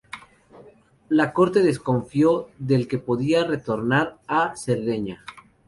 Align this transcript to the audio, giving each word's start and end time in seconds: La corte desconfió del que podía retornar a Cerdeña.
La 1.09 1.31
corte 1.31 1.61
desconfió 1.61 2.49
del 2.57 2.87
que 2.87 2.97
podía 2.97 3.43
retornar 3.43 4.17
a 4.25 4.55
Cerdeña. 4.55 5.23